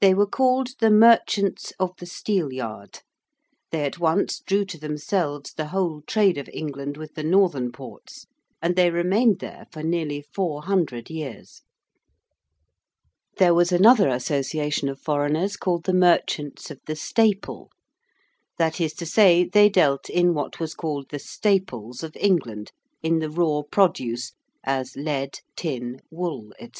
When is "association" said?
14.08-14.88